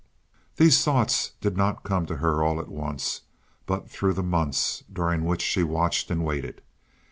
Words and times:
These 0.55 0.83
thoughts 0.83 1.33
did 1.41 1.55
not 1.55 1.83
come 1.83 2.07
to 2.07 2.15
her 2.15 2.43
all 2.43 2.59
at 2.59 2.69
once, 2.69 3.21
but 3.67 3.87
through 3.87 4.13
the 4.13 4.23
months 4.23 4.83
during 4.91 5.25
which 5.25 5.43
she 5.43 5.61
watched 5.61 6.09
and 6.09 6.25
waited. 6.25 6.63